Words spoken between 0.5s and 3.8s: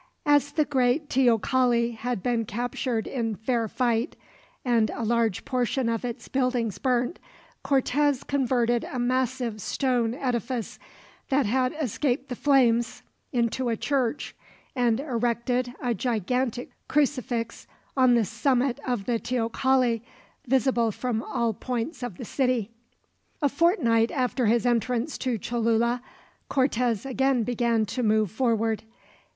the great teocalli had been captured in fair